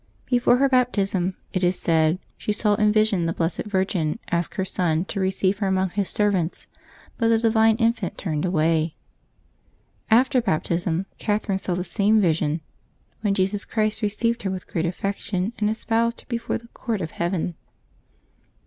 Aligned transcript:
Before 0.25 0.57
her 0.57 0.67
Baptism, 0.67 1.35
it 1.53 1.63
is 1.63 1.77
said, 1.77 2.17
she 2.35 2.51
saw 2.51 2.73
in 2.73 2.91
vision 2.91 3.27
the 3.27 3.33
Blessed 3.33 3.65
Virgin 3.65 4.17
ask 4.31 4.55
her 4.55 4.65
Son 4.65 5.05
to 5.05 5.19
receive 5.19 5.59
her 5.59 5.67
among 5.67 5.91
His 5.91 6.09
servants, 6.09 6.65
but 7.19 7.27
the 7.27 7.37
Divine 7.37 7.75
Infant 7.75 8.17
turned 8.17 8.43
slwslj. 8.43 8.93
After 10.09 10.41
Baptism, 10.41 11.05
Catherine 11.19 11.59
saw 11.59 11.75
the 11.75 11.83
same 11.83 12.19
vision, 12.19 12.61
when 13.19 13.35
Jesus 13.35 13.63
Christ 13.63 14.01
received 14.01 14.41
her 14.41 14.49
with 14.49 14.65
great 14.65 14.87
affection, 14.87 15.53
and 15.59 15.69
espoused 15.69 16.21
her 16.21 16.27
before 16.27 16.57
the 16.57 16.69
court 16.69 17.01
of 17.01 17.11
heaven. 17.11 17.53